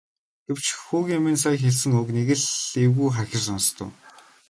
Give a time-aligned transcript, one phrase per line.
[0.47, 2.45] Гэвч хүүгийн нь сая хэлсэн үг нэг л
[2.83, 3.89] эвгүй хахир сонстов.